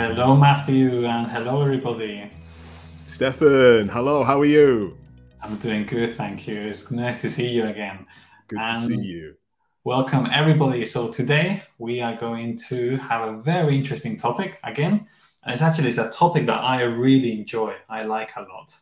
Hello, 0.00 0.34
Matthew, 0.34 1.04
and 1.04 1.30
hello, 1.30 1.60
everybody. 1.60 2.30
Stefan, 3.04 3.86
hello, 3.86 4.24
how 4.24 4.40
are 4.40 4.46
you? 4.46 4.96
I'm 5.42 5.56
doing 5.56 5.84
good, 5.84 6.16
thank 6.16 6.48
you. 6.48 6.58
It's 6.58 6.90
nice 6.90 7.20
to 7.20 7.28
see 7.28 7.48
you 7.48 7.66
again. 7.66 8.06
Good 8.48 8.60
and 8.60 8.88
to 8.88 8.94
see 8.94 9.02
you. 9.02 9.34
Welcome, 9.84 10.26
everybody. 10.32 10.86
So, 10.86 11.12
today 11.12 11.64
we 11.76 12.00
are 12.00 12.16
going 12.16 12.56
to 12.70 12.96
have 12.96 13.28
a 13.28 13.42
very 13.42 13.76
interesting 13.76 14.16
topic 14.16 14.58
again. 14.64 15.06
And 15.44 15.52
it's 15.52 15.60
actually 15.60 15.90
it's 15.90 15.98
a 15.98 16.10
topic 16.10 16.46
that 16.46 16.64
I 16.64 16.80
really 16.80 17.38
enjoy, 17.38 17.74
I 17.90 18.04
like 18.04 18.34
a 18.36 18.40
lot. 18.40 18.74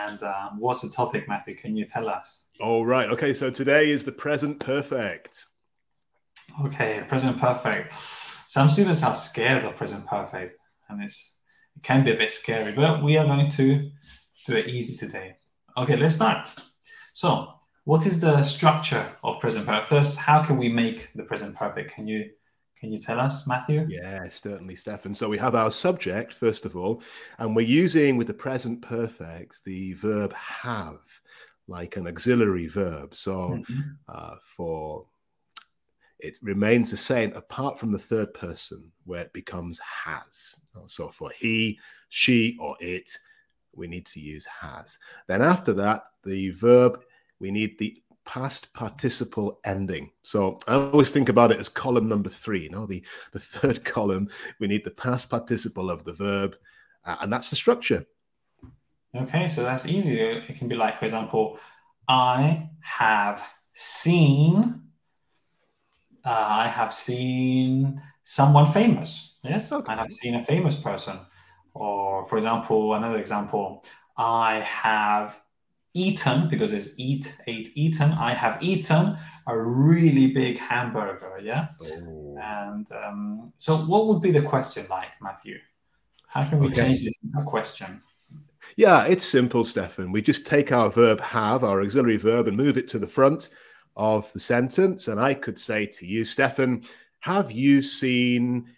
And 0.00 0.22
uh, 0.22 0.50
what's 0.56 0.82
the 0.82 0.88
topic, 0.88 1.28
Matthew? 1.28 1.56
Can 1.56 1.76
you 1.76 1.84
tell 1.84 2.08
us? 2.08 2.44
All 2.60 2.82
oh, 2.82 2.84
right. 2.84 3.10
Okay. 3.10 3.34
So, 3.34 3.50
today 3.50 3.90
is 3.90 4.04
the 4.04 4.12
present 4.12 4.60
perfect. 4.60 5.46
Okay, 6.64 7.02
present 7.08 7.40
perfect 7.40 7.92
some 8.54 8.68
students 8.68 9.02
are 9.02 9.16
scared 9.16 9.64
of 9.64 9.74
present 9.74 10.06
perfect, 10.06 10.56
and 10.88 11.02
it's 11.02 11.40
it 11.74 11.82
can 11.82 12.04
be 12.04 12.12
a 12.12 12.16
bit 12.16 12.30
scary, 12.30 12.70
but 12.70 13.02
we 13.02 13.16
are 13.16 13.26
going 13.26 13.50
to 13.50 13.90
do 14.46 14.56
it 14.56 14.68
easy 14.68 14.96
today. 14.96 15.38
Okay, 15.76 15.96
let's 15.96 16.14
start. 16.14 16.48
So, 17.14 17.48
what 17.82 18.06
is 18.06 18.20
the 18.20 18.44
structure 18.44 19.04
of 19.24 19.40
present 19.40 19.66
perfect? 19.66 19.88
First, 19.88 20.18
how 20.20 20.44
can 20.44 20.56
we 20.56 20.68
make 20.68 21.10
the 21.16 21.24
present 21.24 21.56
perfect? 21.56 21.94
Can 21.94 22.06
you 22.06 22.30
can 22.78 22.92
you 22.92 22.98
tell 22.98 23.18
us, 23.18 23.44
Matthew? 23.48 23.88
Yeah, 23.88 24.28
certainly, 24.28 24.76
Stefan. 24.76 25.16
So 25.16 25.28
we 25.28 25.38
have 25.38 25.56
our 25.56 25.72
subject 25.72 26.32
first 26.32 26.64
of 26.64 26.76
all, 26.76 27.02
and 27.40 27.56
we're 27.56 27.66
using 27.66 28.16
with 28.16 28.28
the 28.28 28.34
present 28.34 28.82
perfect 28.82 29.64
the 29.64 29.94
verb 29.94 30.32
have, 30.32 31.00
like 31.66 31.96
an 31.96 32.06
auxiliary 32.06 32.68
verb. 32.68 33.16
So 33.16 33.32
mm-hmm. 33.32 33.80
uh, 34.08 34.36
for 34.56 35.06
it 36.24 36.38
remains 36.40 36.90
the 36.90 36.96
same 36.96 37.32
apart 37.34 37.78
from 37.78 37.92
the 37.92 37.98
third 37.98 38.32
person 38.32 38.90
where 39.04 39.20
it 39.20 39.32
becomes 39.34 39.78
has. 39.78 40.56
So 40.86 41.08
for 41.08 41.30
he, 41.38 41.78
she, 42.08 42.56
or 42.58 42.76
it, 42.80 43.10
we 43.74 43.86
need 43.86 44.06
to 44.06 44.20
use 44.20 44.46
has. 44.46 44.98
Then 45.28 45.42
after 45.42 45.74
that, 45.74 46.04
the 46.24 46.50
verb, 46.50 47.02
we 47.40 47.50
need 47.50 47.78
the 47.78 48.02
past 48.24 48.72
participle 48.72 49.60
ending. 49.64 50.12
So 50.22 50.60
I 50.66 50.76
always 50.76 51.10
think 51.10 51.28
about 51.28 51.52
it 51.52 51.60
as 51.60 51.68
column 51.68 52.08
number 52.08 52.30
three. 52.30 52.62
You 52.62 52.70
know, 52.70 52.86
the, 52.86 53.04
the 53.32 53.38
third 53.54 53.84
column, 53.84 54.30
we 54.58 54.66
need 54.66 54.84
the 54.84 54.92
past 54.92 55.28
participle 55.28 55.90
of 55.90 56.04
the 56.04 56.14
verb, 56.14 56.56
uh, 57.04 57.16
and 57.20 57.30
that's 57.30 57.50
the 57.50 57.56
structure. 57.56 58.06
Okay, 59.14 59.46
so 59.48 59.62
that's 59.62 59.86
easy. 59.86 60.18
It 60.18 60.56
can 60.56 60.68
be 60.68 60.74
like, 60.74 60.98
for 60.98 61.04
example, 61.04 61.58
I 62.08 62.70
have 62.80 63.44
seen 63.74 64.83
uh, 66.24 66.46
I 66.48 66.68
have 66.68 66.94
seen 66.94 68.00
someone 68.24 68.66
famous. 68.66 69.36
Yes, 69.42 69.70
okay. 69.70 69.92
I 69.92 69.96
have 69.96 70.12
seen 70.12 70.34
a 70.36 70.42
famous 70.42 70.76
person. 70.76 71.18
Or, 71.74 72.24
for 72.24 72.36
example, 72.36 72.94
another 72.94 73.18
example, 73.18 73.84
I 74.16 74.60
have 74.60 75.38
eaten 75.92 76.48
because 76.48 76.72
it's 76.72 76.98
eat, 76.98 77.36
ate, 77.46 77.70
eaten. 77.74 78.12
I 78.12 78.32
have 78.32 78.62
eaten 78.62 79.16
a 79.46 79.58
really 79.58 80.28
big 80.28 80.58
hamburger. 80.58 81.40
Yeah. 81.42 81.68
Oh. 81.82 82.38
And 82.42 82.90
um, 82.92 83.52
so, 83.58 83.76
what 83.76 84.06
would 84.06 84.22
be 84.22 84.30
the 84.30 84.42
question 84.42 84.86
like, 84.88 85.10
Matthew? 85.20 85.58
How 86.26 86.44
can 86.48 86.58
we 86.58 86.66
okay. 86.68 86.76
change 86.76 87.04
this 87.04 87.16
into 87.22 87.38
a 87.38 87.44
question? 87.44 88.00
Yeah, 88.76 89.06
it's 89.06 89.26
simple, 89.26 89.64
Stefan. 89.64 90.10
We 90.10 90.22
just 90.22 90.46
take 90.46 90.72
our 90.72 90.90
verb 90.90 91.20
have, 91.20 91.62
our 91.62 91.82
auxiliary 91.82 92.16
verb, 92.16 92.48
and 92.48 92.56
move 92.56 92.78
it 92.78 92.88
to 92.88 92.98
the 92.98 93.06
front 93.06 93.50
of 93.96 94.32
the 94.32 94.40
sentence. 94.40 95.08
And 95.08 95.20
I 95.20 95.34
could 95.34 95.58
say 95.58 95.86
to 95.86 96.06
you, 96.06 96.24
Stefan, 96.24 96.84
have 97.20 97.50
you 97.50 97.82
seen 97.82 98.68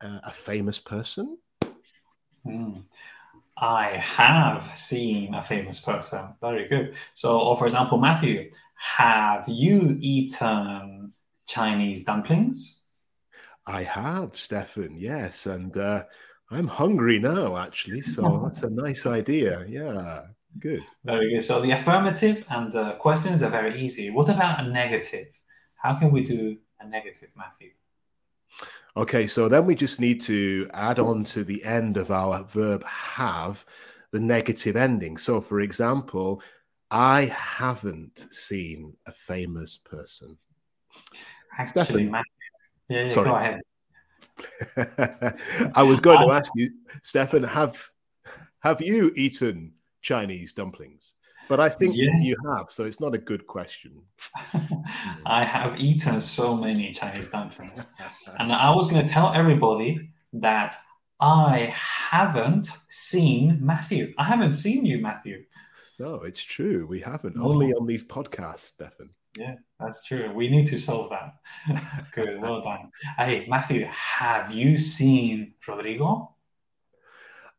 uh, 0.00 0.20
a 0.24 0.32
famous 0.32 0.78
person? 0.78 1.38
Mm. 2.46 2.84
I 3.56 3.90
have 3.98 4.64
seen 4.76 5.34
a 5.34 5.42
famous 5.42 5.80
person. 5.80 6.34
Very 6.40 6.68
good. 6.68 6.96
So, 7.14 7.38
or 7.38 7.56
for 7.56 7.66
example, 7.66 7.98
Matthew, 7.98 8.50
have 8.74 9.44
you 9.46 9.96
eaten 10.00 11.12
Chinese 11.46 12.04
dumplings? 12.04 12.82
I 13.66 13.84
have, 13.84 14.36
Stefan. 14.36 14.96
Yes, 14.96 15.46
and 15.46 15.76
uh, 15.76 16.04
I'm 16.50 16.66
hungry 16.66 17.18
now, 17.18 17.56
actually. 17.56 18.02
So 18.02 18.40
that's 18.44 18.62
a 18.62 18.70
nice 18.70 19.06
idea. 19.06 19.64
Yeah. 19.68 20.22
Good. 20.58 20.82
Very 21.04 21.30
good. 21.30 21.44
So 21.44 21.60
the 21.60 21.72
affirmative 21.72 22.44
and 22.48 22.72
the 22.72 22.92
questions 22.92 23.42
are 23.42 23.50
very 23.50 23.80
easy. 23.80 24.10
What 24.10 24.28
about 24.28 24.60
a 24.60 24.68
negative? 24.68 25.40
How 25.76 25.94
can 25.94 26.12
we 26.12 26.22
do 26.22 26.58
a 26.80 26.86
negative, 26.86 27.30
Matthew? 27.36 27.70
Okay, 28.96 29.26
so 29.26 29.48
then 29.48 29.64
we 29.64 29.74
just 29.74 30.00
need 30.00 30.20
to 30.22 30.68
add 30.74 30.98
on 30.98 31.24
to 31.24 31.44
the 31.44 31.64
end 31.64 31.96
of 31.96 32.10
our 32.10 32.44
verb 32.44 32.84
have 32.84 33.64
the 34.12 34.20
negative 34.20 34.76
ending. 34.76 35.16
So, 35.16 35.40
for 35.40 35.60
example, 35.60 36.42
I 36.90 37.24
haven't 37.34 38.26
seen 38.30 38.94
a 39.06 39.12
famous 39.12 39.78
person. 39.78 40.36
Actually, 41.58 42.04
Matthew. 42.04 42.30
Yeah, 42.88 43.02
yeah, 43.04 43.08
Sorry. 43.08 43.28
go 43.28 43.36
ahead. 43.36 43.60
I 45.74 45.82
was 45.82 46.00
going 46.00 46.26
to 46.26 46.34
ask 46.34 46.52
you, 46.54 46.70
Stefan, 47.02 47.44
have 47.44 47.82
have 48.60 48.80
you 48.80 49.12
eaten 49.16 49.72
Chinese 50.02 50.52
dumplings. 50.52 51.14
But 51.48 51.60
I 51.60 51.68
think 51.68 51.96
yes. 51.96 52.08
you 52.20 52.36
have, 52.50 52.66
so 52.70 52.84
it's 52.84 53.00
not 53.00 53.14
a 53.14 53.18
good 53.18 53.46
question. 53.46 54.02
I 55.26 55.44
have 55.44 55.78
eaten 55.80 56.20
so 56.20 56.56
many 56.56 56.92
Chinese 56.92 57.30
dumplings. 57.30 57.86
and 58.38 58.52
I 58.52 58.70
was 58.74 58.90
going 58.90 59.04
to 59.04 59.10
tell 59.10 59.32
everybody 59.32 60.10
that 60.34 60.74
I 61.20 61.74
haven't 61.76 62.68
seen 62.88 63.58
Matthew. 63.60 64.14
I 64.18 64.24
haven't 64.24 64.54
seen 64.54 64.86
you, 64.86 64.98
Matthew. 64.98 65.44
No, 65.98 66.16
it's 66.22 66.42
true. 66.42 66.86
We 66.86 67.00
haven't. 67.00 67.36
No. 67.36 67.44
Only 67.44 67.72
on 67.74 67.86
these 67.86 68.04
podcasts, 68.04 68.60
Stefan. 68.60 69.10
Yeah, 69.36 69.54
that's 69.80 70.04
true. 70.04 70.32
We 70.32 70.48
need 70.48 70.66
to 70.66 70.78
solve 70.78 71.10
that. 71.10 72.08
Good. 72.12 72.40
Well 72.40 72.62
done. 72.62 72.90
Hey, 73.16 73.46
Matthew, 73.48 73.86
have 73.86 74.50
you 74.52 74.78
seen 74.78 75.54
Rodrigo? 75.66 76.34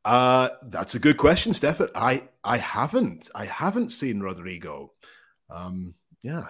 Uh, 0.05 0.49
that's 0.63 0.95
a 0.95 0.99
good 0.99 1.17
question, 1.17 1.53
Stefan. 1.53 1.89
I 1.95 2.23
I 2.43 2.57
haven't. 2.57 3.29
I 3.33 3.45
haven't 3.45 3.89
seen 3.89 4.19
Rodrigo. 4.19 4.93
Um, 5.49 5.95
yeah. 6.21 6.47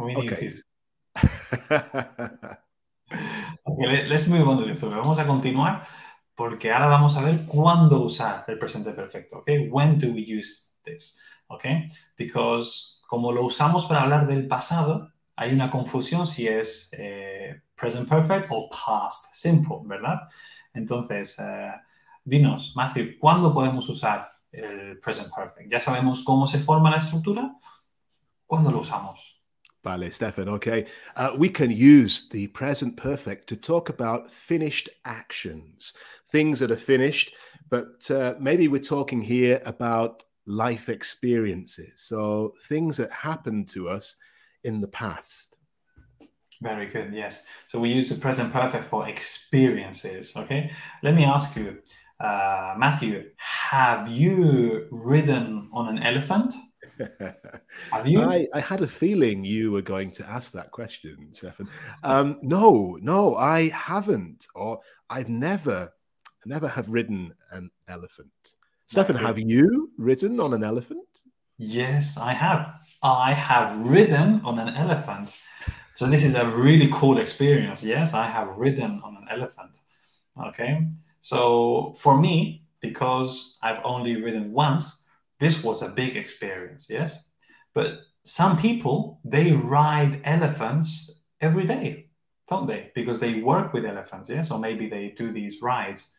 Okay. 0.00 0.52
okay. 3.68 4.08
Let's 4.08 4.26
move 4.26 4.48
on 4.48 4.58
to 4.58 4.64
this. 4.64 4.80
Vamos 4.82 5.18
a 5.18 5.24
continuar 5.24 5.86
porque 6.34 6.72
ahora 6.72 6.88
vamos 6.88 7.16
a 7.16 7.22
ver 7.22 7.46
cuándo 7.46 8.00
usar 8.00 8.44
el 8.48 8.58
presente 8.58 8.92
perfecto. 8.92 9.38
Okay. 9.38 9.68
When 9.68 9.98
do 9.98 10.12
we 10.12 10.22
use 10.22 10.72
this? 10.84 11.18
Okay. 11.50 11.86
Because 12.16 13.00
como 13.06 13.32
lo 13.32 13.44
usamos 13.44 13.84
para 13.86 14.02
hablar 14.02 14.26
del 14.26 14.48
pasado, 14.48 15.12
hay 15.36 15.52
una 15.52 15.70
confusión 15.70 16.26
si 16.26 16.48
es 16.48 16.88
eh, 16.92 17.60
present 17.74 18.08
perfect 18.08 18.46
o 18.50 18.70
past 18.70 19.34
simple, 19.34 19.78
¿verdad? 19.84 20.20
Entonces, 20.72 21.38
eh, 21.38 21.72
Dinos, 22.24 22.74
Matthew, 22.76 23.18
¿cuándo 23.18 23.52
podemos 23.52 23.88
usar 23.88 24.30
el 24.52 24.98
present 25.00 25.32
perfect? 25.34 25.70
¿Ya 25.70 25.80
sabemos 25.80 26.22
cómo 26.24 26.46
se 26.46 26.58
forma 26.58 26.90
la 26.90 26.98
estructura? 26.98 27.56
¿Cuándo 28.46 28.70
lo 28.70 28.80
usamos? 28.80 29.42
Vale, 29.82 30.12
Stefan. 30.12 30.48
Okay. 30.48 30.86
Uh, 31.16 31.32
we 31.36 31.48
can 31.48 31.70
use 31.70 32.28
the 32.28 32.46
present 32.48 32.96
perfect 32.96 33.48
to 33.48 33.56
talk 33.56 33.88
about 33.88 34.30
finished 34.30 34.88
actions, 35.04 35.94
things 36.28 36.60
that 36.60 36.70
are 36.70 36.76
finished, 36.76 37.34
but 37.68 38.08
uh, 38.10 38.34
maybe 38.38 38.68
we're 38.68 38.80
talking 38.80 39.20
here 39.20 39.60
about 39.64 40.22
life 40.46 40.88
experiences. 40.88 41.94
So 41.96 42.52
things 42.68 42.96
that 42.98 43.10
happened 43.10 43.68
to 43.70 43.88
us 43.88 44.14
in 44.62 44.80
the 44.80 44.86
past. 44.86 45.56
Very 46.60 46.86
good. 46.86 47.12
Yes. 47.12 47.44
So 47.66 47.80
we 47.80 47.88
use 47.88 48.08
the 48.08 48.20
present 48.20 48.52
perfect 48.52 48.84
for 48.84 49.08
experiences. 49.08 50.36
Okay. 50.36 50.70
Let 51.02 51.14
me 51.14 51.24
ask 51.24 51.56
you 51.56 51.78
uh, 52.22 52.74
Matthew, 52.78 53.30
have 53.36 54.08
you 54.08 54.86
ridden 54.90 55.68
on 55.72 55.88
an 55.88 56.02
elephant? 56.02 56.54
have 57.90 58.06
you? 58.06 58.22
I, 58.22 58.46
I, 58.54 58.60
had 58.60 58.80
a 58.80 58.86
feeling 58.86 59.44
you 59.44 59.72
were 59.72 59.82
going 59.82 60.10
to 60.12 60.28
ask 60.28 60.52
that 60.52 60.70
question, 60.70 61.30
Stefan. 61.32 61.68
Um, 62.04 62.38
no, 62.42 62.96
no, 63.02 63.36
I 63.36 63.70
haven't, 63.70 64.46
or 64.54 64.80
I've 65.10 65.28
never, 65.28 65.92
never 66.46 66.68
have 66.68 66.88
ridden 66.88 67.34
an 67.50 67.70
elephant. 67.88 68.54
Stefan, 68.86 69.16
have 69.16 69.38
you 69.38 69.90
ridden 69.96 70.38
on 70.38 70.54
an 70.54 70.62
elephant? 70.62 71.08
Yes, 71.58 72.18
I 72.18 72.34
have. 72.34 72.72
I 73.02 73.32
have 73.32 73.78
ridden 73.80 74.42
on 74.44 74.60
an 74.60 74.74
elephant. 74.76 75.36
So 75.96 76.06
this 76.06 76.24
is 76.24 76.36
a 76.36 76.46
really 76.46 76.88
cool 76.92 77.18
experience. 77.18 77.82
Yes, 77.82 78.14
I 78.14 78.26
have 78.26 78.48
ridden 78.56 79.00
on 79.02 79.16
an 79.16 79.26
elephant. 79.30 79.78
Okay. 80.48 80.86
So 81.22 81.94
for 81.98 82.20
me, 82.20 82.66
because 82.82 83.58
I've 83.62 83.80
only 83.84 84.16
ridden 84.22 84.52
once, 84.52 85.04
this 85.40 85.64
was 85.64 85.82
a 85.82 85.90
big 85.90 86.16
experience, 86.16 86.88
yes. 86.90 87.26
But 87.74 88.00
some 88.24 88.58
people 88.58 89.20
they 89.24 89.52
ride 89.52 90.20
elephants 90.24 91.10
every 91.40 91.66
day, 91.66 92.10
don't 92.50 92.68
they? 92.68 92.92
Because 92.94 93.20
they 93.20 93.42
work 93.42 93.72
with 93.74 93.86
elephants, 93.86 94.30
yeah. 94.30 94.42
So 94.42 94.58
maybe 94.58 94.88
they 94.90 95.10
do 95.16 95.32
these 95.32 95.62
rides 95.62 96.12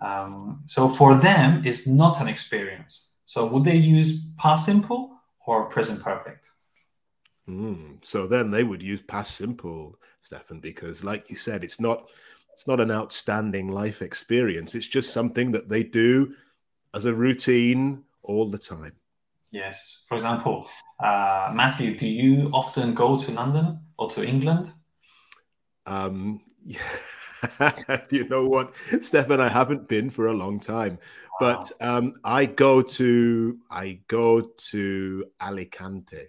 Um, 0.00 0.62
so 0.66 0.88
for 0.88 1.16
them, 1.16 1.62
it's 1.64 1.86
not 1.88 2.20
an 2.20 2.28
experience. 2.28 3.16
So 3.26 3.46
would 3.46 3.64
they 3.64 3.76
use 3.76 4.26
past 4.38 4.66
simple 4.66 5.18
or 5.46 5.68
present 5.68 6.02
perfect? 6.02 6.52
Mm, 7.48 8.04
so 8.04 8.26
then 8.26 8.50
they 8.50 8.64
would 8.64 8.82
use 8.82 9.02
past 9.02 9.36
simple, 9.36 9.98
Stefan, 10.20 10.60
because 10.60 11.04
like 11.04 11.28
you 11.30 11.36
said, 11.36 11.64
it's 11.64 11.80
not 11.80 12.08
it's 12.54 12.68
not 12.68 12.80
an 12.80 12.90
outstanding 12.90 13.68
life 13.68 14.00
experience. 14.00 14.74
It's 14.74 14.86
just 14.86 15.12
something 15.12 15.50
that 15.52 15.68
they 15.68 15.82
do 15.82 16.34
as 16.94 17.04
a 17.04 17.12
routine 17.12 18.04
all 18.22 18.48
the 18.48 18.58
time. 18.58 18.92
Yes. 19.50 20.02
For 20.08 20.14
example, 20.14 20.68
uh, 21.02 21.50
Matthew, 21.52 21.98
do 21.98 22.06
you 22.06 22.50
often 22.52 22.94
go 22.94 23.18
to 23.18 23.32
London 23.32 23.80
or 23.98 24.08
to 24.10 24.24
England? 24.24 24.72
Um, 25.86 26.42
yeah. 26.64 26.80
you 28.10 28.26
know 28.28 28.48
what, 28.48 28.72
Stefan? 29.02 29.40
I 29.40 29.48
haven't 29.48 29.88
been 29.88 30.08
for 30.08 30.28
a 30.28 30.32
long 30.32 30.60
time, 30.60 30.98
wow. 31.40 31.60
but 31.60 31.72
um, 31.86 32.14
I 32.24 32.46
go 32.46 32.80
to 32.80 33.58
I 33.70 34.00
go 34.08 34.40
to 34.40 35.24
Alicante. 35.42 36.28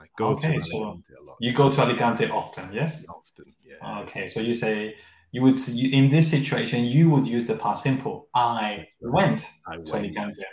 I 0.00 0.06
go 0.16 0.28
okay, 0.28 0.48
to 0.48 0.54
Alicante 0.54 1.12
so 1.12 1.22
a 1.22 1.22
lot. 1.22 1.36
You 1.40 1.52
go 1.52 1.70
to 1.70 1.82
Alicante 1.82 2.30
often, 2.30 2.72
yes? 2.72 3.04
Often, 3.08 3.52
yeah. 3.62 4.00
Okay, 4.02 4.28
so 4.28 4.40
you 4.40 4.54
say 4.54 4.96
you 5.32 5.42
would 5.42 5.58
in 5.68 6.08
this 6.08 6.30
situation 6.30 6.84
you 6.84 7.10
would 7.10 7.26
use 7.26 7.46
the 7.46 7.56
past 7.56 7.82
simple. 7.82 8.28
I 8.34 8.88
went 9.00 9.48
I 9.66 9.76
to 9.76 9.92
went. 9.92 10.06
Alicante. 10.06 10.44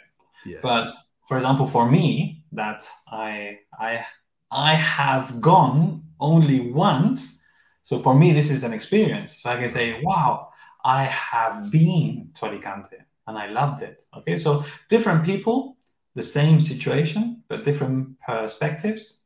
Yeah. 0.45 0.59
But 0.61 0.93
for 1.27 1.37
example, 1.37 1.67
for 1.67 1.89
me, 1.89 2.43
that 2.51 2.87
I 3.07 3.59
I 3.79 4.05
I 4.51 4.73
have 4.73 5.41
gone 5.41 6.03
only 6.19 6.71
once. 6.71 7.41
So 7.83 7.99
for 7.99 8.15
me, 8.15 8.31
this 8.33 8.49
is 8.49 8.63
an 8.63 8.73
experience. 8.73 9.41
So 9.41 9.49
I 9.49 9.57
can 9.57 9.69
say, 9.69 10.01
wow, 10.03 10.49
I 10.83 11.03
have 11.03 11.71
been 11.71 12.31
to 12.35 12.45
Alicante 12.45 12.97
and 13.27 13.37
I 13.37 13.47
loved 13.47 13.81
it. 13.81 14.03
Okay, 14.17 14.37
so 14.37 14.65
different 14.89 15.25
people, 15.25 15.77
the 16.15 16.23
same 16.23 16.61
situation, 16.61 17.43
but 17.47 17.63
different 17.63 18.19
perspectives. 18.19 19.21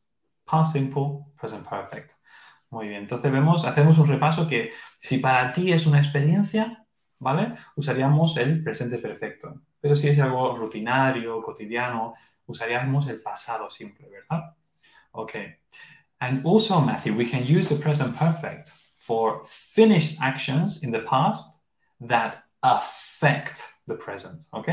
Past 0.47 0.73
simple, 0.73 1.27
present 1.37 1.65
perfect. 1.65 2.15
Muy 2.69 2.89
bien, 2.89 3.03
entonces 3.03 3.31
vemos, 3.31 3.65
hacemos 3.65 3.97
un 3.97 4.07
repaso 4.07 4.47
que 4.47 4.71
si 4.99 5.19
para 5.19 5.53
ti 5.53 5.71
es 5.71 5.87
una 5.87 5.99
experiencia, 5.99 6.85
¿vale? 7.19 7.55
Usaríamos 7.75 8.35
el 8.37 8.63
presente 8.63 8.97
perfecto. 8.97 9.61
Pero 9.79 9.95
si 9.95 10.09
es 10.09 10.19
algo 10.19 10.55
rutinario, 10.57 11.41
cotidiano, 11.41 12.13
usaríamos 12.45 13.07
el 13.07 13.21
pasado 13.21 13.69
simple, 13.69 14.09
¿verdad? 14.09 14.55
Okay. 15.11 15.55
And 16.19 16.45
also, 16.45 16.81
Matthew, 16.81 17.15
we 17.15 17.29
can 17.29 17.43
use 17.43 17.73
the 17.73 17.81
present 17.81 18.17
perfect 18.17 18.71
for 18.93 19.43
finished 19.45 20.19
actions 20.21 20.83
in 20.83 20.91
the 20.91 20.99
past 20.99 21.63
that 22.01 22.43
affect 22.61 23.61
the 23.87 23.95
present, 23.95 24.45
¿ok? 24.51 24.67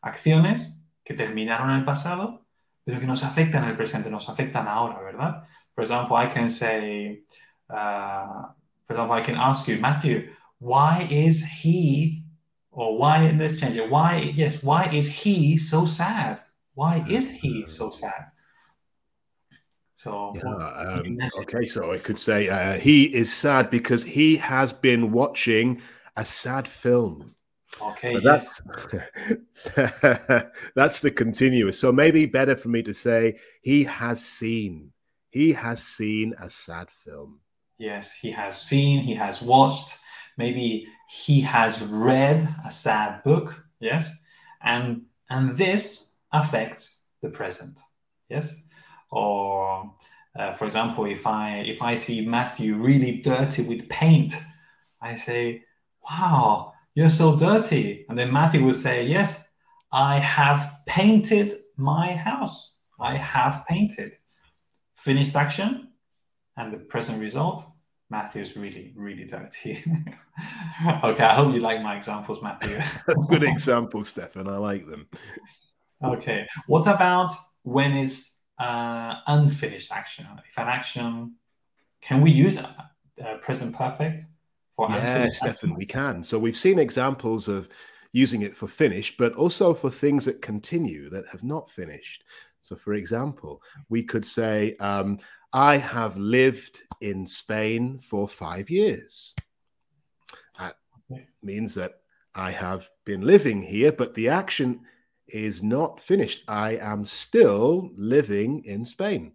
Acciones 0.00 0.80
que 1.04 1.14
terminaron 1.14 1.70
en 1.70 1.78
el 1.78 1.84
pasado, 1.84 2.46
pero 2.84 3.00
que 3.00 3.06
nos 3.06 3.24
afectan 3.24 3.64
el 3.64 3.76
presente, 3.76 4.10
nos 4.10 4.28
afectan 4.28 4.68
ahora, 4.68 5.00
¿verdad? 5.00 5.44
For 5.74 5.80
example, 5.80 6.16
I 6.16 6.26
can 6.26 6.48
say, 6.48 7.20
uh, 7.68 8.44
for 8.86 8.92
example, 8.92 9.14
I 9.14 9.20
can 9.20 9.36
ask 9.36 9.66
you, 9.66 9.78
Matthew, 9.78 10.30
why 10.58 11.06
is 11.10 11.44
he, 11.44 12.22
or 12.70 12.96
why, 12.96 13.34
let's 13.38 13.58
change 13.58 13.76
it, 13.76 13.90
why, 13.90 14.32
yes, 14.34 14.62
why 14.62 14.84
is 14.86 15.10
he 15.10 15.56
so 15.56 15.84
sad? 15.84 16.40
Why 16.74 17.04
is 17.08 17.30
he 17.30 17.66
so 17.66 17.90
sad? 17.90 18.30
So, 19.96 20.32
yeah, 20.34 20.42
um, 20.42 21.18
okay, 21.40 21.66
so 21.66 21.92
I 21.92 21.98
could 21.98 22.18
say 22.18 22.48
uh, 22.48 22.78
he 22.78 23.04
is 23.04 23.32
sad 23.32 23.70
because 23.70 24.02
he 24.02 24.36
has 24.36 24.72
been 24.72 25.12
watching 25.12 25.80
a 26.16 26.24
sad 26.24 26.68
film. 26.68 27.34
Okay, 27.80 28.20
that's 28.22 28.60
that's 30.74 31.00
the 31.00 31.10
continuous. 31.10 31.78
So 31.78 31.92
maybe 31.92 32.26
better 32.26 32.54
for 32.54 32.68
me 32.68 32.82
to 32.82 32.94
say 32.94 33.38
he 33.62 33.84
has 33.84 34.24
seen. 34.24 34.92
He 35.34 35.54
has 35.54 35.82
seen 35.82 36.32
a 36.38 36.48
sad 36.48 36.92
film. 36.92 37.40
Yes, 37.76 38.14
he 38.14 38.30
has 38.30 38.56
seen. 38.56 39.02
He 39.02 39.14
has 39.14 39.42
watched. 39.42 39.98
Maybe 40.38 40.86
he 41.10 41.40
has 41.40 41.82
read 41.82 42.46
a 42.64 42.70
sad 42.70 43.24
book. 43.24 43.64
Yes, 43.80 44.22
and 44.62 45.06
and 45.28 45.52
this 45.56 46.12
affects 46.30 47.08
the 47.20 47.30
present. 47.30 47.80
Yes, 48.28 48.54
or 49.10 49.90
uh, 50.38 50.52
for 50.52 50.66
example, 50.66 51.04
if 51.06 51.26
I 51.26 51.64
if 51.66 51.82
I 51.82 51.96
see 51.96 52.24
Matthew 52.24 52.76
really 52.76 53.20
dirty 53.20 53.62
with 53.62 53.88
paint, 53.88 54.34
I 55.00 55.16
say, 55.16 55.64
"Wow, 56.08 56.74
you're 56.94 57.10
so 57.10 57.36
dirty," 57.36 58.06
and 58.08 58.16
then 58.16 58.32
Matthew 58.32 58.64
would 58.64 58.76
say, 58.76 59.04
"Yes, 59.04 59.50
I 59.90 60.20
have 60.20 60.60
painted 60.86 61.54
my 61.76 62.14
house. 62.14 62.74
I 63.00 63.16
have 63.16 63.64
painted." 63.68 64.12
Finished 65.04 65.36
action, 65.36 65.88
and 66.56 66.72
the 66.72 66.78
present 66.78 67.20
result. 67.20 67.64
Matthew's 68.10 68.56
really, 68.56 68.92
really 68.96 69.24
dirty. 69.24 69.84
okay, 71.04 71.24
I 71.24 71.34
hope 71.34 71.52
you 71.54 71.60
like 71.60 71.82
my 71.82 71.96
examples, 71.96 72.42
Matthew. 72.42 72.78
Good 73.28 73.42
examples, 73.44 74.08
Stefan. 74.08 74.48
I 74.48 74.56
like 74.56 74.86
them. 74.86 75.08
Okay. 76.02 76.46
What 76.66 76.86
about 76.86 77.32
when 77.62 77.92
it's 77.94 78.38
uh, 78.58 79.16
unfinished 79.26 79.92
action? 79.92 80.26
If 80.48 80.58
an 80.58 80.68
action, 80.68 81.34
can 82.00 82.22
we 82.22 82.30
use 82.30 82.56
a, 82.58 82.90
a 83.22 83.38
present 83.38 83.74
perfect 83.74 84.22
for 84.76 84.88
yeah, 84.88 85.28
Stefan, 85.30 85.74
we 85.74 85.86
can. 85.86 86.22
So 86.22 86.38
we've 86.38 86.56
seen 86.56 86.78
examples 86.78 87.46
of 87.48 87.68
using 88.12 88.42
it 88.42 88.56
for 88.56 88.66
finish, 88.66 89.16
but 89.16 89.34
also 89.34 89.74
for 89.74 89.90
things 89.90 90.24
that 90.24 90.42
continue 90.42 91.10
that 91.10 91.24
have 91.30 91.44
not 91.44 91.70
finished. 91.70 92.24
So, 92.64 92.76
for 92.76 92.94
example, 92.94 93.60
we 93.90 94.02
could 94.02 94.24
say, 94.24 94.74
um, 94.80 95.18
I 95.52 95.76
have 95.76 96.16
lived 96.16 96.80
in 97.02 97.26
Spain 97.26 97.98
for 97.98 98.26
five 98.26 98.70
years. 98.70 99.34
That 100.58 100.76
means 101.42 101.74
that 101.74 102.00
I 102.34 102.52
have 102.52 102.88
been 103.04 103.20
living 103.20 103.60
here, 103.60 103.92
but 103.92 104.14
the 104.14 104.30
action 104.30 104.80
is 105.28 105.62
not 105.62 106.00
finished. 106.00 106.42
I 106.48 106.76
am 106.76 107.04
still 107.04 107.90
living 107.96 108.64
in 108.64 108.86
Spain. 108.86 109.32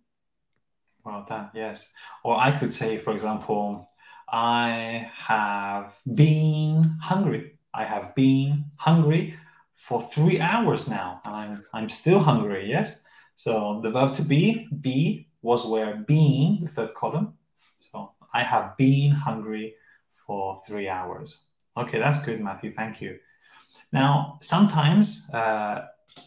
Well 1.06 1.24
done, 1.30 1.52
yes. 1.54 1.94
Or 2.24 2.36
I 2.36 2.58
could 2.58 2.74
say, 2.74 2.98
for 2.98 3.14
example, 3.14 3.88
I 4.28 5.12
have 5.14 6.00
been 6.16 6.98
hungry. 7.00 7.60
I 7.76 7.84
have 7.84 8.16
been 8.16 8.66
hungry 8.78 9.36
for 9.76 10.02
three 10.02 10.40
hours 10.40 10.90
now, 10.90 11.22
and 11.24 11.36
I'm, 11.36 11.66
I'm 11.76 11.90
still 11.90 12.18
hungry, 12.18 12.68
yes? 12.68 13.04
So 13.40 13.80
the 13.82 13.90
verb 13.90 14.14
to 14.16 14.22
be, 14.22 14.68
be, 14.82 15.30
was 15.42 15.66
where 15.66 15.96
being, 15.96 16.60
the 16.60 16.68
third 16.68 16.94
column. 16.94 17.36
So 17.90 18.12
I 18.34 18.44
have 18.44 18.76
been 18.76 19.12
hungry 19.12 19.76
for 20.28 20.60
three 20.68 20.90
hours. 20.90 21.46
Okay, 21.78 22.00
that's 22.00 22.22
good, 22.22 22.42
Matthew. 22.42 22.74
Thank 22.74 23.00
you. 23.00 23.18
Now, 23.94 24.40
sometimes 24.42 25.30
uh, 25.34 25.86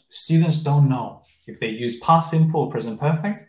students 0.09 0.62
don't 0.62 0.88
know 0.88 1.21
if 1.47 1.61
they 1.61 1.69
use 1.69 2.00
past 2.00 2.31
simple 2.31 2.62
or 2.62 2.71
present 2.71 2.99
perfect, 2.99 3.45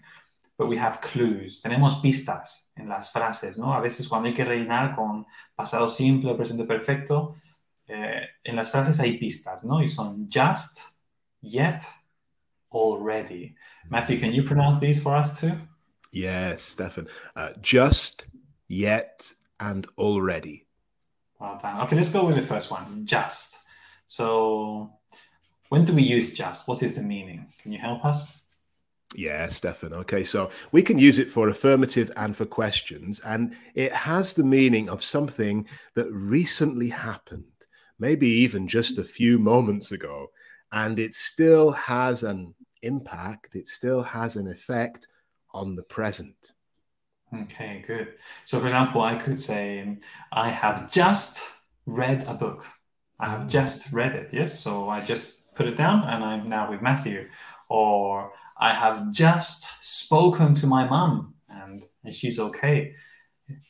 but 0.58 0.68
we 0.68 0.76
have 0.76 1.00
clues. 1.00 1.62
Tenemos 1.62 2.02
pistas 2.02 2.68
en 2.76 2.90
las 2.90 3.14
frases, 3.14 3.58
¿no? 3.58 3.74
A 3.74 3.80
veces 3.80 4.10
cuando 4.10 4.28
hay 4.28 4.34
que 4.34 4.44
rellenar 4.44 4.94
con 4.94 5.26
pasado 5.58 5.88
simple 5.88 6.32
o 6.32 6.36
presente 6.36 6.66
perfecto, 6.66 7.38
eh, 7.88 8.28
en 8.44 8.58
las 8.58 8.70
frases 8.70 9.00
hay 9.00 9.18
pistas, 9.18 9.64
¿no? 9.64 9.82
Y 9.82 9.88
son 9.88 10.28
just, 10.30 10.82
yet, 11.42 11.82
already. 12.74 13.56
Matthew, 13.90 14.20
can 14.20 14.34
you 14.34 14.44
pronounce 14.44 14.80
these 14.80 15.02
for 15.02 15.16
us 15.16 15.40
too? 15.40 15.54
Yes, 16.12 16.64
Stefan. 16.64 17.08
Uh, 17.36 17.50
just, 17.62 18.26
yet, 18.68 19.32
and 19.60 19.88
already. 19.98 20.68
Well 21.40 21.60
done. 21.62 21.82
Okay, 21.82 21.96
let's 21.96 22.10
go 22.10 22.26
with 22.26 22.36
the 22.36 22.42
first 22.42 22.72
one. 22.72 23.06
Just. 23.06 23.60
So, 24.08 25.00
when 25.70 25.86
do 25.86 25.94
we 25.94 26.04
use 26.04 26.34
just? 26.34 26.68
What 26.68 26.84
is 26.84 26.96
the 26.96 27.04
meaning? 27.04 27.52
Can 27.62 27.72
you 27.72 27.80
help 27.80 28.06
us? 28.06 28.44
Yeah, 29.16 29.48
Stefan. 29.48 29.94
Okay, 29.94 30.24
so 30.24 30.50
we 30.72 30.82
can 30.82 30.98
use 30.98 31.20
it 31.20 31.30
for 31.30 31.50
affirmative 31.50 32.12
and 32.16 32.36
for 32.36 32.46
questions, 32.46 33.20
and 33.26 33.56
it 33.76 33.92
has 33.92 34.34
the 34.34 34.44
meaning 34.44 34.90
of 34.90 35.04
something 35.04 35.68
that 35.96 36.12
recently 36.12 36.90
happened, 36.90 37.44
maybe 38.00 38.28
even 38.28 38.68
just 38.68 38.98
a 38.98 39.04
few 39.04 39.38
moments 39.38 39.92
ago, 39.92 40.32
and 40.74 40.98
it 41.00 41.14
still 41.14 41.72
has 41.72 42.24
an 42.24 42.54
impact, 42.82 43.56
it 43.56 43.68
still 43.68 44.02
has 44.02 44.36
an 44.36 44.48
effect 44.48 45.08
on 45.54 45.76
the 45.76 45.84
present. 45.84 46.54
Okay, 47.44 47.84
good. 47.86 48.16
So, 48.46 48.60
for 48.60 48.66
example, 48.66 49.02
I 49.02 49.16
could 49.16 49.40
say, 49.40 49.98
I 50.32 50.50
have 50.50 50.92
just 50.92 51.44
read 51.86 52.26
a 52.28 52.34
book. 52.34 52.66
I 53.20 53.28
have 53.28 53.48
just 53.48 53.92
read 53.94 54.14
it. 54.14 54.30
Yes. 54.32 54.60
So 54.60 54.90
I 54.90 55.00
just 55.00 55.54
put 55.56 55.68
it 55.68 55.78
down 55.78 56.04
and 56.04 56.24
I'm 56.24 56.50
now 56.50 56.70
with 56.70 56.82
Matthew. 56.82 57.30
Or 57.70 58.34
I 58.58 58.74
have 58.74 59.12
just 59.12 59.68
spoken 59.82 60.56
to 60.56 60.68
my 60.68 60.88
mom 60.88 61.36
and, 61.50 61.84
and 62.04 62.14
she's 62.14 62.40
okay. 62.40 62.96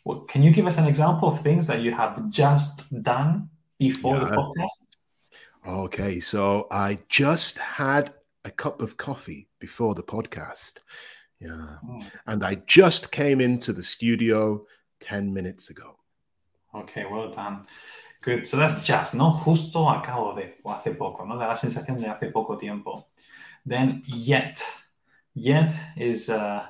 Well, 0.05 0.21
can 0.21 0.41
you 0.41 0.51
give 0.51 0.67
us 0.67 0.77
an 0.77 0.87
example 0.87 1.29
of 1.29 1.41
things 1.41 1.67
that 1.67 1.81
you 1.81 1.91
have 1.91 2.29
just 2.29 3.03
done 3.03 3.49
before 3.77 4.15
yeah. 4.15 4.25
the 4.25 4.31
podcast? 4.31 4.87
Okay, 5.65 6.19
so 6.19 6.67
I 6.71 6.99
just 7.07 7.57
had 7.57 8.13
a 8.43 8.51
cup 8.51 8.81
of 8.81 8.97
coffee 8.97 9.47
before 9.59 9.95
the 9.95 10.03
podcast. 10.03 10.79
Yeah. 11.39 11.77
Mm. 11.85 12.05
And 12.27 12.45
I 12.45 12.55
just 12.67 13.11
came 13.11 13.39
into 13.39 13.71
the 13.71 13.83
studio 13.83 14.65
10 14.99 15.33
minutes 15.33 15.69
ago. 15.69 15.95
Okay, 16.75 17.05
well 17.09 17.31
done. 17.31 17.65
Good. 18.21 18.47
So 18.47 18.57
that's 18.57 18.83
just, 18.83 19.15
¿no? 19.15 19.31
Justo 19.31 19.85
acabo 19.85 20.35
de, 20.35 20.53
o 20.65 20.71
hace 20.71 20.97
poco, 20.97 21.25
¿no? 21.25 21.37
Da 21.37 21.47
la 21.47 21.55
sensación 21.55 22.01
de 22.01 22.07
hace 22.07 22.31
poco 22.31 22.57
tiempo. 22.57 23.07
Then 23.65 24.01
yet. 24.05 24.61
Yet 25.33 25.73
is 25.97 26.29
uh, 26.29 26.67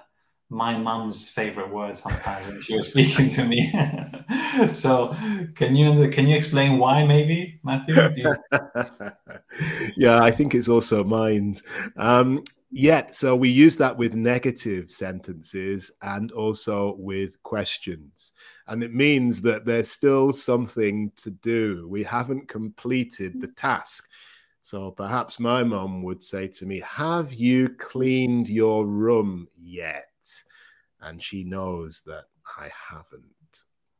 my 0.53 0.77
mom's 0.77 1.29
favorite 1.29 1.69
word 1.73 1.97
sometimes 1.97 2.47
when 2.47 2.61
she 2.61 2.77
was 2.77 2.89
speaking 2.89 3.29
to 3.31 3.43
me. 3.43 3.73
so 4.73 5.15
can 5.55 5.75
you 5.75 6.09
can 6.09 6.27
you 6.27 6.37
explain 6.37 6.77
why 6.77 7.03
maybe, 7.03 7.59
Matthew? 7.63 7.95
You... 8.15 8.35
yeah, 9.97 10.21
I 10.21 10.31
think 10.31 10.53
it's 10.53 10.69
also 10.69 11.03
mine. 11.03 11.55
Um, 11.97 12.43
yet, 12.69 13.15
so 13.15 13.35
we 13.35 13.49
use 13.49 13.77
that 13.77 13.97
with 13.97 14.15
negative 14.15 14.91
sentences 14.91 15.91
and 16.01 16.31
also 16.31 16.95
with 16.99 17.41
questions. 17.41 18.33
And 18.67 18.83
it 18.83 18.93
means 18.93 19.41
that 19.41 19.65
there's 19.65 19.91
still 19.91 20.31
something 20.33 21.11
to 21.17 21.31
do. 21.31 21.87
We 21.89 22.03
haven't 22.03 22.47
completed 22.47 23.41
the 23.41 23.47
task. 23.47 24.07
So 24.61 24.91
perhaps 24.91 25.39
my 25.39 25.63
mom 25.63 26.03
would 26.03 26.23
say 26.23 26.47
to 26.47 26.65
me, 26.65 26.79
Have 26.85 27.33
you 27.33 27.69
cleaned 27.69 28.47
your 28.47 28.85
room 28.85 29.47
yet? 29.59 30.05
And 31.03 31.21
she 31.21 31.43
knows 31.43 32.01
that 32.05 32.25
I 32.57 32.69
haven't. 32.89 33.33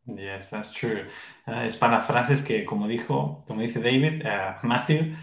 Yes, 0.05 0.49
that's 0.49 0.71
true. 0.71 1.05
Uh, 1.47 1.65
es 1.65 1.77
para 1.77 2.01
frases 2.01 2.43
que, 2.43 2.65
como 2.65 2.87
dijo, 2.87 3.45
como 3.47 3.61
dice 3.61 3.81
David, 3.81 4.25
uh, 4.25 4.65
Matthew, 4.65 5.15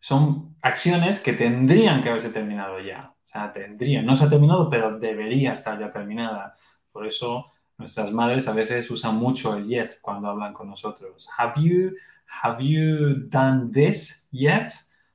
son 0.00 0.56
acciones 0.62 1.20
que 1.20 1.34
tendrían 1.34 2.02
que 2.02 2.08
haberse 2.08 2.30
terminado 2.30 2.80
ya. 2.80 3.14
O 3.24 3.28
sea, 3.28 3.52
tendrían, 3.52 4.06
no 4.06 4.16
se 4.16 4.24
ha 4.24 4.30
terminado, 4.30 4.70
pero 4.70 4.98
debería 4.98 5.52
estar 5.52 5.78
ya 5.78 5.90
terminada. 5.90 6.54
Por 6.92 7.06
eso 7.06 7.52
nuestras 7.78 8.10
madres 8.10 8.48
a 8.48 8.52
veces 8.52 8.90
usan 8.90 9.16
mucho 9.16 9.54
el 9.56 9.66
yet 9.66 9.98
cuando 10.00 10.28
hablan 10.28 10.54
con 10.54 10.68
nosotros. 10.68 11.28
Have 11.38 11.60
you, 11.60 11.96
have 12.42 12.62
you 12.62 13.28
done 13.28 13.70
this 13.72 14.28
yet? 14.32 14.72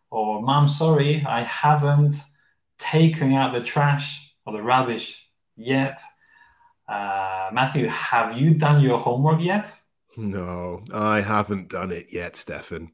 Or, 0.09 0.41
mom, 0.41 0.67
sorry, 0.67 1.25
I 1.27 1.43
haven't 1.43 2.21
taken 2.77 3.33
out 3.33 3.53
the 3.53 3.62
trash 3.62 4.36
or 4.45 4.53
the 4.53 4.62
rubbish 4.62 5.26
yet. 5.57 5.99
Uh, 6.87 7.49
Matthew, 7.51 7.87
have 7.87 8.37
you 8.37 8.53
done 8.53 8.81
your 8.81 8.97
homework 8.99 9.41
yet? 9.41 9.73
No, 10.15 10.83
I 10.93 11.21
haven't 11.21 11.69
done 11.69 11.91
it 11.91 12.07
yet, 12.11 12.35
Stefan. 12.35 12.91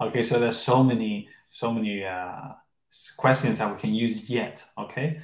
okay, 0.00 0.22
so 0.22 0.38
there's 0.38 0.58
so 0.58 0.82
many, 0.82 1.28
so 1.50 1.70
many 1.72 2.04
uh, 2.04 2.54
questions 3.16 3.58
that 3.58 3.72
we 3.72 3.80
can 3.80 3.94
use 3.94 4.28
yet, 4.30 4.64
okay? 4.78 5.20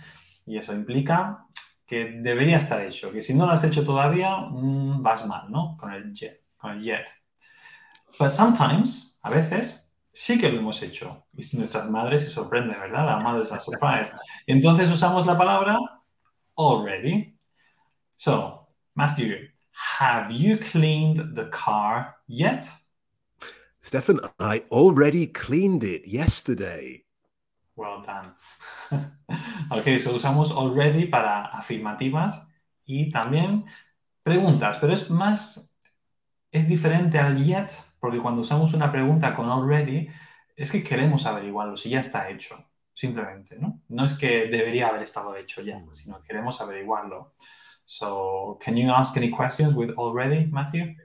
Y 0.46 0.56
eso 0.56 0.72
implica 0.72 1.38
que 1.86 2.20
debería 2.22 2.56
estar 2.56 2.80
hecho, 2.82 3.10
que 3.10 3.22
si 3.22 3.34
no 3.34 3.46
lo 3.46 3.52
has 3.52 3.64
hecho 3.64 3.82
todavía, 3.82 4.36
mm, 4.50 5.02
vas 5.02 5.26
mal, 5.26 5.50
¿no? 5.50 5.76
Con 5.78 5.92
el 5.92 6.12
yet, 6.12 6.44
con 6.58 6.72
el 6.72 6.82
yet. 6.82 7.10
But 8.18 8.30
sometimes, 8.30 9.18
a 9.22 9.30
veces, 9.30 9.87
sí 10.18 10.36
que 10.36 10.50
lo 10.50 10.58
hemos 10.58 10.82
hecho. 10.82 11.26
Y 11.32 11.56
nuestras 11.56 11.88
madres 11.88 12.24
se 12.24 12.30
sorprenden, 12.30 12.78
¿verdad? 12.78 13.06
La 13.06 13.20
madre 13.20 13.44
are 13.48 13.60
surprised. 13.60 14.14
Entonces 14.46 14.90
usamos 14.90 15.26
la 15.26 15.38
palabra 15.38 15.78
already. 16.56 17.38
So, 18.16 18.66
Matthew, 18.96 19.48
have 20.00 20.32
you 20.32 20.58
cleaned 20.58 21.36
the 21.36 21.48
car 21.50 22.16
yet? 22.26 22.66
Stefan, 23.80 24.18
I 24.40 24.64
already 24.72 25.28
cleaned 25.28 25.84
it 25.84 26.04
yesterday. 26.04 27.04
Well 27.76 28.02
done. 28.02 28.34
ok, 29.70 30.00
so 30.00 30.16
usamos 30.16 30.50
already 30.50 31.06
para 31.06 31.46
afirmativas 31.46 32.44
y 32.84 33.12
también 33.12 33.64
preguntas, 34.24 34.78
pero 34.80 34.92
es 34.92 35.08
más, 35.10 35.72
es 36.50 36.66
diferente 36.66 37.20
al 37.20 37.38
yet, 37.38 37.72
porque 38.00 38.20
cuando 38.20 38.42
usamos 38.42 38.74
una 38.74 38.90
pregunta 38.90 39.34
con 39.34 39.48
already, 39.50 40.08
es 40.56 40.72
que 40.72 40.82
queremos 40.82 41.26
averiguarlo 41.26 41.76
si 41.76 41.90
ya 41.90 42.00
está 42.00 42.28
hecho 42.28 42.64
simplemente, 42.94 43.56
¿no? 43.58 43.80
No 43.88 44.04
es 44.04 44.14
que 44.18 44.46
debería 44.46 44.88
haber 44.88 45.02
estado 45.02 45.36
hecho 45.36 45.62
ya, 45.62 45.80
sino 45.92 46.20
queremos 46.20 46.60
averiguarlo. 46.60 47.34
So, 47.84 48.58
can 48.60 48.76
you 48.76 48.90
ask 48.90 49.16
any 49.16 49.30
questions 49.30 49.74
with 49.74 49.90
already, 49.96 50.46
Matthew? 50.46 50.96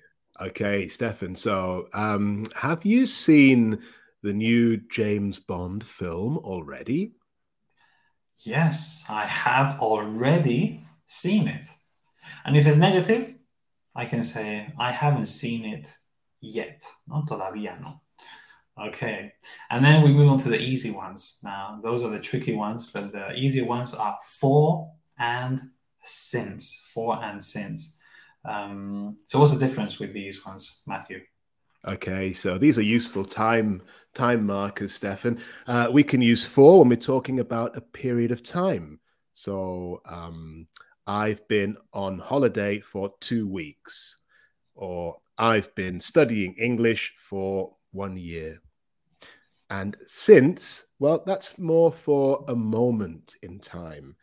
Okay, 0.42 0.88
Stefan. 0.88 1.36
So, 1.36 1.88
um, 1.94 2.46
have 2.56 2.84
you 2.84 3.06
seen 3.06 3.80
the 4.24 4.34
new 4.34 4.78
James 4.90 5.38
Bond 5.38 5.84
film 5.84 6.40
already? 6.40 7.14
Yes, 8.40 9.06
I 9.08 9.26
have 9.26 9.80
already 9.80 10.86
seen 11.06 11.48
it. 11.48 11.68
And 12.44 12.58
if 12.58 12.66
it's 12.66 12.78
negative, 12.78 13.36
I 13.96 14.06
can 14.06 14.24
say 14.24 14.74
I 14.80 14.92
haven't 14.92 15.28
seen 15.28 15.66
it 15.66 15.96
yet. 16.44 16.86
No, 17.08 17.24
todavía 17.28 17.80
no. 17.80 18.02
Okay. 18.80 19.34
And 19.70 19.84
then 19.84 20.04
we 20.04 20.12
move 20.12 20.30
on 20.30 20.40
to 20.40 20.50
the 20.50 20.60
easy 20.60 20.92
ones. 20.92 21.40
Now, 21.44 21.80
those 21.82 22.04
are 22.04 22.10
the 22.10 22.20
tricky 22.20 22.54
ones, 22.54 22.92
but 22.92 23.12
the 23.12 23.34
easy 23.34 23.62
ones 23.62 23.94
are 23.94 24.18
for 24.22 24.92
and 25.18 25.62
since. 26.04 26.86
For 26.94 27.24
and 27.24 27.44
since. 27.44 27.98
Um, 28.46 29.18
so, 29.28 29.40
what's 29.40 29.54
the 29.54 29.66
difference 29.66 30.00
with 30.00 30.14
these 30.14 30.46
ones, 30.46 30.84
Matthew? 30.86 31.22
Okay, 31.86 32.34
so 32.34 32.58
these 32.58 32.78
are 32.78 32.84
useful 32.84 33.26
time 33.26 33.82
time 34.14 34.46
markers, 34.46 34.94
Stefan. 34.94 35.40
Uh, 35.68 35.90
we 35.92 36.04
can 36.04 36.22
use 36.22 36.46
for 36.46 36.80
when 36.80 36.90
we're 36.90 36.96
talking 36.96 37.40
about 37.40 37.78
a 37.78 37.82
period 37.82 38.32
of 38.32 38.44
time. 38.44 39.00
So, 39.34 40.02
um, 40.06 40.68
I've 41.06 41.48
been 41.48 41.78
on 41.94 42.20
holiday 42.20 42.80
for 42.80 43.14
two 43.20 43.48
weeks, 43.48 44.16
or 44.76 45.18
I've 45.44 45.76
been 45.76 46.00
studying 46.00 46.54
English 46.54 47.16
for 47.18 47.76
one 47.92 48.16
year. 48.16 48.62
And 49.70 49.98
since, 50.06 50.86
well, 51.00 51.22
that's 51.26 51.60
more 51.60 51.92
for 51.92 52.46
a 52.48 52.56
moment 52.56 53.36
in 53.44 53.60
time. 53.60 54.16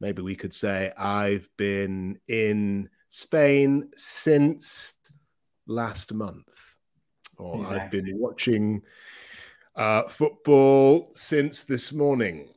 Maybe 0.00 0.20
we 0.20 0.34
could 0.34 0.52
say, 0.52 0.90
I've 0.98 1.48
been 1.56 2.18
in 2.28 2.88
Spain 3.08 3.90
since 3.96 4.94
last 5.68 6.12
month, 6.12 6.48
or 7.38 7.60
exactly. 7.60 7.80
I've 7.80 7.90
been 7.92 8.18
watching 8.18 8.82
uh, 9.76 10.08
football 10.08 11.12
since 11.14 11.62
this 11.62 11.92
morning. 11.92 12.48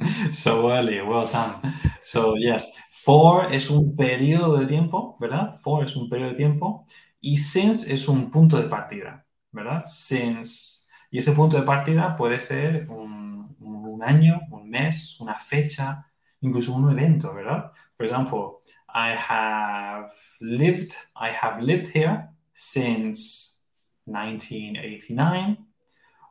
so 0.32 0.70
early, 0.72 1.02
well 1.02 1.26
done. 1.26 1.74
So, 2.04 2.36
yes, 2.36 2.66
for 3.10 3.52
es 3.52 3.70
un 3.70 3.96
periodo 3.96 4.58
de 4.58 4.66
tiempo, 4.66 5.16
¿verdad? 5.18 5.56
For 5.58 5.84
es 5.84 5.96
un 5.96 6.08
periodo 6.08 6.30
de 6.30 6.36
tiempo. 6.36 6.86
Y 7.20 7.38
since 7.38 7.92
es 7.92 8.06
un 8.06 8.30
punto 8.30 8.56
de 8.56 8.68
partida, 8.68 9.26
¿verdad? 9.50 9.84
Since. 9.86 10.86
Y 11.10 11.18
ese 11.18 11.32
punto 11.32 11.56
de 11.56 11.64
partida 11.64 12.16
puede 12.16 12.38
ser 12.38 12.88
un, 12.88 13.56
un 13.58 14.02
año, 14.04 14.40
un 14.52 14.70
mes, 14.70 15.18
una 15.18 15.34
fecha, 15.34 16.06
incluso 16.40 16.72
un 16.72 16.88
evento, 16.92 17.34
¿verdad? 17.34 17.72
For 17.96 18.06
example, 18.06 18.60
I 18.88 19.16
have 19.16 20.12
lived, 20.38 20.92
I 21.16 21.30
have 21.32 21.60
lived 21.60 21.88
here 21.92 22.28
since 22.54 23.64
1989, 24.04 25.58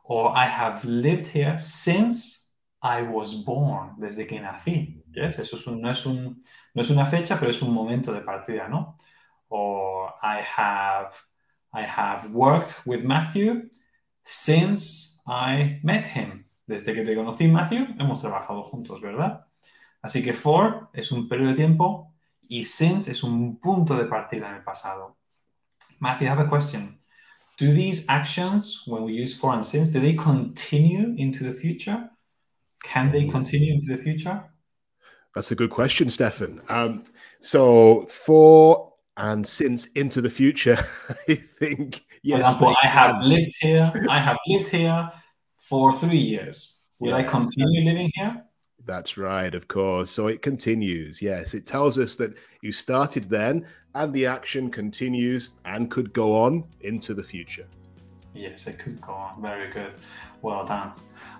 or 0.04 0.32
I 0.34 0.46
have 0.46 0.82
lived 0.86 1.26
here 1.26 1.58
since 1.58 2.54
I 2.82 3.02
was 3.02 3.34
born, 3.44 3.96
desde 3.98 4.26
que 4.26 4.40
nací. 4.40 4.99
Yes? 5.12 5.38
Eso 5.38 5.56
es 5.56 5.66
un, 5.66 5.80
no, 5.80 5.90
es 5.90 6.06
un, 6.06 6.40
no 6.74 6.82
es 6.82 6.90
una 6.90 7.06
fecha, 7.06 7.38
pero 7.38 7.50
es 7.50 7.62
un 7.62 7.74
momento 7.74 8.12
de 8.12 8.20
partida, 8.20 8.68
¿no? 8.68 8.96
or 9.50 10.12
I 10.22 10.38
have 10.40 11.20
I 11.72 11.82
have 11.82 12.30
worked 12.30 12.86
with 12.86 13.04
Matthew 13.04 13.68
since 14.24 15.20
I 15.26 15.80
met 15.82 16.06
him. 16.06 16.46
Desde 16.66 16.94
que 16.94 17.04
te 17.04 17.14
conocí, 17.14 17.50
Matthew, 17.50 17.94
hemos 17.98 18.20
trabajado 18.20 18.62
juntos, 18.62 19.00
¿verdad? 19.00 19.46
Así 20.02 20.22
que 20.22 20.32
for 20.32 20.88
es 20.92 21.12
un 21.12 21.28
periodo 21.28 21.50
de 21.50 21.56
tiempo 21.56 22.14
y 22.48 22.64
since 22.64 23.10
es 23.10 23.22
un 23.22 23.60
punto 23.60 23.96
de 23.96 24.06
partida 24.06 24.48
en 24.48 24.56
el 24.56 24.62
pasado. 24.62 25.16
Matthew, 26.00 26.26
I 26.26 26.30
have 26.30 26.40
a 26.40 26.48
question. 26.48 27.00
Do 27.58 27.72
these 27.74 28.06
actions, 28.08 28.84
when 28.86 29.04
we 29.04 29.12
use 29.12 29.36
for 29.38 29.52
and 29.52 29.64
since, 29.64 29.92
do 29.92 30.00
they 30.00 30.14
continue 30.14 31.14
into 31.18 31.44
the 31.44 31.52
future? 31.52 32.10
Can 32.82 33.12
they 33.12 33.28
continue 33.28 33.74
into 33.74 33.94
the 33.94 34.02
future? 34.02 34.49
That's 35.34 35.50
a 35.52 35.54
good 35.54 35.70
question, 35.70 36.10
Stefan. 36.10 36.60
Um, 36.68 37.04
so 37.40 38.06
for 38.06 38.92
and 39.16 39.46
since 39.46 39.86
into 39.88 40.20
the 40.20 40.30
future, 40.30 40.78
I 41.28 41.34
think 41.34 42.04
yes. 42.22 42.40
Example, 42.40 42.74
I 42.82 42.86
have 42.86 43.22
lived 43.22 43.54
here. 43.60 43.92
I 44.08 44.18
have 44.18 44.38
lived 44.46 44.68
here 44.68 45.10
for 45.58 45.92
three 45.92 46.18
years. 46.18 46.78
Will. 46.98 47.14
I 47.14 47.22
continue 47.22 47.84
living 47.84 48.10
here? 48.14 48.44
That's 48.84 49.16
right, 49.16 49.54
of 49.54 49.68
course. 49.68 50.10
So 50.10 50.26
it 50.26 50.42
continues. 50.42 51.22
Yes, 51.22 51.54
it 51.54 51.64
tells 51.64 51.98
us 51.98 52.16
that 52.16 52.36
you 52.62 52.72
started 52.72 53.30
then, 53.30 53.66
and 53.94 54.12
the 54.12 54.26
action 54.26 54.70
continues 54.70 55.50
and 55.64 55.90
could 55.90 56.12
go 56.12 56.36
on 56.36 56.64
into 56.80 57.14
the 57.14 57.22
future. 57.24 57.66
Yes, 58.34 58.66
it 58.66 58.78
could 58.78 59.00
go 59.00 59.12
on. 59.12 59.40
Very 59.42 59.70
good. 59.72 59.92
Well 60.40 60.64
done. 60.64 60.92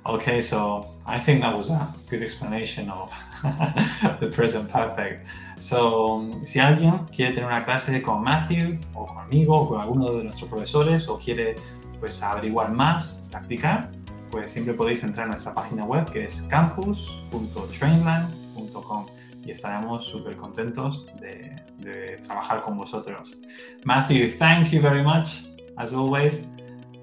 Okay, 0.04 0.40
so 0.40 0.92
I 1.06 1.18
think 1.18 1.42
that 1.42 1.56
was 1.56 1.70
a 1.70 1.88
good 2.08 2.22
explanation 2.22 2.90
of 2.90 3.12
the 4.20 4.28
present 4.32 4.68
perfect. 4.70 5.28
So, 5.60 6.28
si 6.44 6.58
alguien 6.58 7.06
quiere 7.14 7.32
tener 7.34 7.46
una 7.46 7.64
clase 7.64 8.02
con 8.02 8.24
Matthew 8.24 8.80
o 8.94 9.06
conmigo 9.06 9.54
o 9.54 9.68
con 9.68 9.80
alguno 9.80 10.12
de 10.14 10.24
nuestros 10.24 10.48
profesores 10.48 11.08
o 11.08 11.16
quiere 11.18 11.54
pues 12.00 12.20
averiguar 12.22 12.72
más, 12.72 13.24
practicar, 13.30 13.92
pues 14.30 14.50
siempre 14.50 14.74
podéis 14.74 15.04
entrar 15.04 15.26
a 15.26 15.28
nuestra 15.28 15.54
página 15.54 15.84
web 15.84 16.10
que 16.10 16.24
es 16.24 16.42
campus.trainline.com 16.42 19.06
y 19.44 19.50
estaremos 19.50 20.04
súper 20.04 20.36
contentos 20.36 21.06
de, 21.20 21.62
de 21.78 22.16
trabajar 22.24 22.62
con 22.62 22.78
vosotros. 22.78 23.36
Matthew, 23.84 24.30
thank 24.38 24.70
you 24.70 24.80
very 24.80 25.02
much 25.02 25.44
as 25.76 25.92
always 25.92 26.48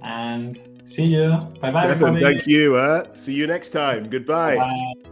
and 0.07 0.59
see 0.85 1.05
you. 1.05 1.29
Bye 1.61 1.71
bye. 1.71 2.21
Thank 2.21 2.47
you. 2.47 2.77
Uh, 2.77 3.13
see 3.15 3.33
you 3.33 3.45
next 3.47 3.69
time. 3.69 4.09
Goodbye. 4.09 4.55
Bye. 4.55 5.06